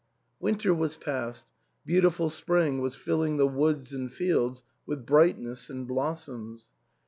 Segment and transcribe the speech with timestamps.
[0.39, 1.45] Winter was past;
[1.85, 6.71] beautiful spring was filling the woods and fields with brightness and blossoms.